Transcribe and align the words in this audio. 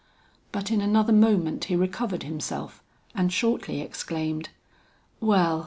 But 0.51 0.71
in 0.71 0.81
another 0.81 1.13
moment 1.13 1.65
he 1.65 1.75
recovered 1.75 2.23
himself 2.23 2.81
and 3.13 3.31
shortly 3.31 3.81
exclaimed, 3.81 4.49
"Well! 5.19 5.59